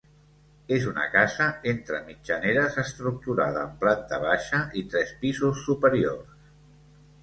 És 0.77 0.87
una 0.91 1.03
casa 1.15 1.49
entre 1.73 1.99
mitjaneres 2.09 2.79
estructurada 2.85 3.69
en 3.69 3.79
planta 3.85 4.23
baixa 4.27 4.67
i 4.83 4.87
tres 4.97 5.17
pisos 5.25 5.67
superiors. 5.71 6.39